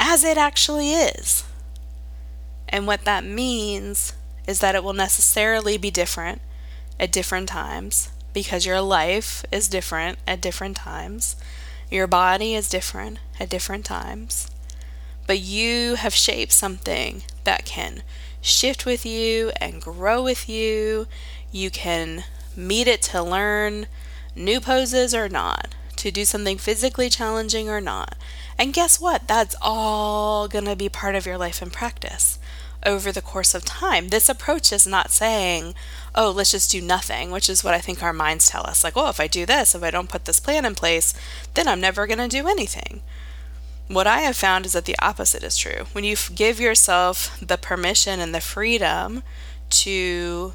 as 0.00 0.24
it 0.24 0.38
actually 0.38 0.92
is. 0.92 1.44
And 2.70 2.86
what 2.86 3.04
that 3.04 3.22
means 3.22 4.14
is 4.46 4.60
that 4.60 4.74
it 4.74 4.82
will 4.82 4.94
necessarily 4.94 5.76
be 5.76 5.90
different 5.90 6.40
at 6.98 7.12
different 7.12 7.48
times 7.48 8.10
because 8.32 8.64
your 8.64 8.80
life 8.80 9.44
is 9.52 9.68
different 9.68 10.18
at 10.26 10.40
different 10.40 10.76
times. 10.76 11.36
Your 11.90 12.06
body 12.06 12.54
is 12.54 12.68
different 12.68 13.18
at 13.38 13.50
different 13.50 13.84
times, 13.84 14.50
but 15.26 15.40
you 15.40 15.96
have 15.96 16.14
shaped 16.14 16.52
something 16.52 17.22
that 17.44 17.66
can 17.66 18.02
shift 18.40 18.86
with 18.86 19.04
you 19.04 19.52
and 19.60 19.82
grow 19.82 20.22
with 20.22 20.48
you. 20.48 21.08
You 21.52 21.70
can 21.70 22.24
meet 22.56 22.88
it 22.88 23.02
to 23.02 23.22
learn 23.22 23.86
new 24.34 24.60
poses 24.60 25.14
or 25.14 25.28
not, 25.28 25.74
to 26.00 26.10
do 26.10 26.24
something 26.24 26.58
physically 26.58 27.08
challenging 27.08 27.68
or 27.68 27.80
not. 27.80 28.16
And 28.58 28.72
guess 28.72 29.00
what? 29.00 29.28
That's 29.28 29.54
all 29.60 30.48
going 30.48 30.64
to 30.64 30.76
be 30.76 30.88
part 30.88 31.14
of 31.14 31.26
your 31.26 31.38
life 31.38 31.62
and 31.62 31.72
practice 31.72 32.38
over 32.84 33.12
the 33.12 33.22
course 33.22 33.54
of 33.54 33.64
time. 33.64 34.08
This 34.08 34.28
approach 34.28 34.72
is 34.72 34.86
not 34.86 35.10
saying, 35.10 35.74
oh, 36.14 36.30
let's 36.30 36.52
just 36.52 36.70
do 36.70 36.80
nothing, 36.80 37.30
which 37.30 37.50
is 37.50 37.62
what 37.62 37.74
I 37.74 37.78
think 37.78 38.02
our 38.02 38.12
minds 38.12 38.48
tell 38.48 38.66
us. 38.66 38.82
Like, 38.82 38.96
oh, 38.96 39.10
if 39.10 39.20
I 39.20 39.26
do 39.26 39.44
this, 39.44 39.74
if 39.74 39.82
I 39.82 39.90
don't 39.90 40.08
put 40.08 40.24
this 40.24 40.40
plan 40.40 40.64
in 40.64 40.74
place, 40.74 41.12
then 41.54 41.68
I'm 41.68 41.80
never 41.80 42.06
going 42.06 42.18
to 42.18 42.28
do 42.28 42.48
anything. 42.48 43.02
What 43.88 44.06
I 44.06 44.20
have 44.20 44.36
found 44.36 44.66
is 44.66 44.72
that 44.72 44.84
the 44.84 44.98
opposite 45.00 45.42
is 45.42 45.58
true. 45.58 45.86
When 45.92 46.04
you 46.04 46.16
give 46.34 46.60
yourself 46.60 47.38
the 47.40 47.58
permission 47.58 48.20
and 48.20 48.34
the 48.34 48.40
freedom 48.40 49.22
to 49.70 50.54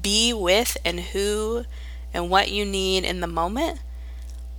be 0.00 0.32
with 0.32 0.76
and 0.84 1.00
who 1.00 1.64
and 2.14 2.30
what 2.30 2.50
you 2.50 2.64
need 2.64 3.04
in 3.04 3.20
the 3.20 3.26
moment, 3.26 3.80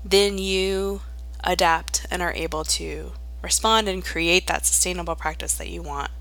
then 0.10 0.38
you 0.38 1.02
adapt 1.44 2.06
and 2.10 2.22
are 2.22 2.34
able 2.34 2.64
to 2.64 3.12
respond 3.42 3.88
and 3.88 4.04
create 4.04 4.48
that 4.48 4.66
sustainable 4.66 5.16
practice 5.16 5.54
that 5.56 5.70
you 5.70 5.82
want 5.82 6.12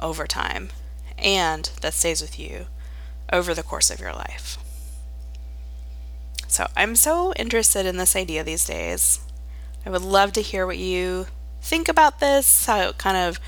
over 0.00 0.26
time 0.26 0.70
and 1.18 1.70
that 1.80 1.94
stays 1.94 2.20
with 2.20 2.38
you 2.38 2.66
over 3.32 3.54
the 3.54 3.62
course 3.62 3.90
of 3.90 4.00
your 4.00 4.12
life. 4.12 4.58
So 6.46 6.68
I'm 6.76 6.94
so 6.94 7.32
interested 7.34 7.86
in 7.86 7.96
this 7.96 8.14
idea 8.14 8.44
these 8.44 8.64
days. 8.64 9.20
I 9.84 9.90
would 9.90 10.02
love 10.02 10.32
to 10.32 10.40
hear 10.40 10.66
what 10.66 10.78
you 10.78 11.26
think 11.60 11.88
about 11.88 12.20
this, 12.20 12.66
how 12.66 12.92
kind 12.92 13.16
of 13.16 13.40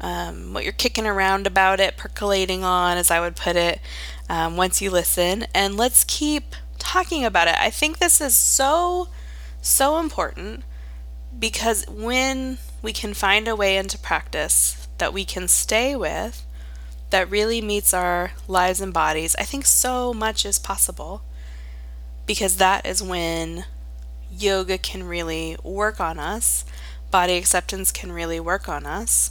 um, 0.00 0.52
what 0.52 0.62
you're 0.62 0.72
kicking 0.72 1.06
around 1.06 1.46
about 1.46 1.80
it, 1.80 1.96
percolating 1.96 2.62
on, 2.62 2.98
as 2.98 3.10
I 3.10 3.20
would 3.20 3.34
put 3.34 3.56
it, 3.56 3.80
um, 4.28 4.56
once 4.56 4.80
you 4.80 4.90
listen. 4.90 5.46
And 5.54 5.76
let's 5.76 6.04
keep 6.04 6.54
talking 6.78 7.24
about 7.24 7.48
it. 7.48 7.56
I 7.58 7.70
think 7.70 7.98
this 7.98 8.20
is 8.20 8.36
so, 8.36 9.08
so 9.60 9.98
important 9.98 10.64
because 11.38 11.84
when 11.88 12.58
we 12.82 12.92
can 12.92 13.14
find 13.14 13.48
a 13.48 13.56
way 13.56 13.76
into 13.76 13.98
practice 13.98 14.88
that 14.98 15.12
we 15.12 15.24
can 15.24 15.48
stay 15.48 15.94
with, 15.96 16.44
that 17.10 17.30
really 17.30 17.60
meets 17.60 17.94
our 17.94 18.32
lives 18.48 18.80
and 18.80 18.92
bodies, 18.92 19.36
I 19.38 19.44
think 19.44 19.66
so 19.66 20.12
much 20.12 20.44
is 20.44 20.58
possible 20.58 21.22
because 22.26 22.56
that 22.56 22.84
is 22.84 23.02
when 23.02 23.64
yoga 24.30 24.78
can 24.78 25.04
really 25.04 25.56
work 25.62 26.00
on 26.00 26.18
us, 26.18 26.64
body 27.10 27.36
acceptance 27.36 27.92
can 27.92 28.10
really 28.12 28.40
work 28.40 28.68
on 28.68 28.84
us 28.86 29.30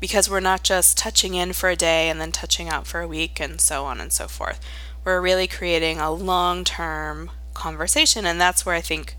because 0.00 0.28
we're 0.28 0.40
not 0.40 0.62
just 0.62 0.98
touching 0.98 1.34
in 1.34 1.52
for 1.52 1.70
a 1.70 1.76
day 1.76 2.10
and 2.10 2.20
then 2.20 2.30
touching 2.30 2.68
out 2.68 2.86
for 2.86 3.00
a 3.00 3.08
week 3.08 3.40
and 3.40 3.60
so 3.60 3.86
on 3.86 4.00
and 4.00 4.12
so 4.12 4.28
forth. 4.28 4.60
We're 5.04 5.20
really 5.20 5.46
creating 5.46 5.98
a 5.98 6.10
long 6.10 6.64
term 6.64 7.30
conversation, 7.52 8.24
and 8.24 8.40
that's 8.40 8.64
where 8.64 8.74
I 8.74 8.80
think 8.80 9.16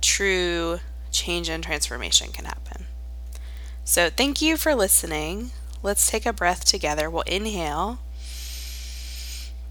true 0.00 0.80
change 1.10 1.48
and 1.48 1.64
transformation 1.64 2.32
can 2.32 2.44
happen. 2.44 2.86
So, 3.84 4.10
thank 4.10 4.42
you 4.42 4.56
for 4.56 4.74
listening. 4.74 5.50
Let's 5.82 6.10
take 6.10 6.26
a 6.26 6.32
breath 6.32 6.64
together. 6.64 7.10
We'll 7.10 7.22
inhale 7.22 7.98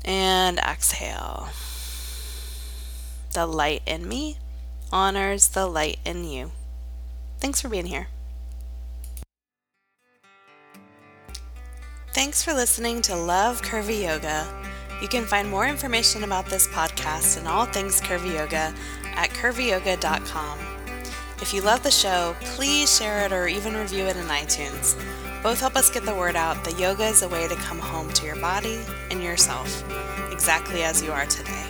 and 0.03 0.57
exhale. 0.57 1.49
The 3.33 3.45
light 3.45 3.81
in 3.85 4.07
me 4.07 4.37
honors 4.91 5.49
the 5.49 5.67
light 5.67 5.99
in 6.03 6.25
you. 6.25 6.51
Thanks 7.39 7.61
for 7.61 7.69
being 7.69 7.85
here. 7.85 8.07
Thanks 12.13 12.43
for 12.43 12.53
listening 12.53 13.01
to 13.03 13.15
Love 13.15 13.61
Curvy 13.61 14.03
Yoga. 14.03 14.45
You 15.01 15.07
can 15.07 15.25
find 15.25 15.49
more 15.49 15.67
information 15.67 16.23
about 16.23 16.45
this 16.45 16.67
podcast 16.67 17.37
and 17.37 17.47
all 17.47 17.65
things 17.65 17.99
Curvy 17.99 18.35
Yoga 18.35 18.71
at 19.15 19.31
curvyyoga.com. 19.31 20.59
If 21.41 21.55
you 21.55 21.61
love 21.61 21.81
the 21.81 21.89
show, 21.89 22.35
please 22.41 22.95
share 22.95 23.25
it 23.25 23.33
or 23.33 23.47
even 23.47 23.73
review 23.73 24.05
it 24.05 24.15
in 24.15 24.25
iTunes. 24.25 24.95
Both 25.41 25.59
help 25.59 25.75
us 25.75 25.89
get 25.89 26.03
the 26.03 26.13
word 26.13 26.35
out 26.35 26.63
that 26.63 26.79
yoga 26.79 27.05
is 27.05 27.23
a 27.23 27.29
way 27.29 27.47
to 27.47 27.55
come 27.55 27.79
home 27.79 28.13
to 28.13 28.25
your 28.27 28.35
body 28.35 28.79
and 29.09 29.23
yourself, 29.23 29.83
exactly 30.31 30.83
as 30.83 31.01
you 31.01 31.11
are 31.11 31.25
today. 31.25 31.65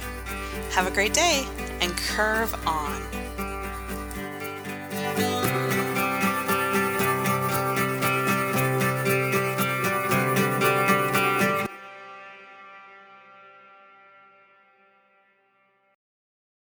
Have 0.72 0.88
a 0.88 0.92
great 0.92 1.14
day 1.14 1.48
and 1.80 1.96
curve 1.96 2.54
on. 2.68 3.02